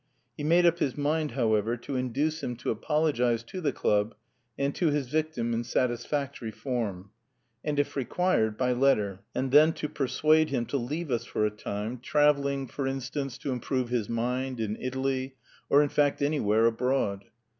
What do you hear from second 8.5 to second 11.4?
by letter, and then to persuade him to leave us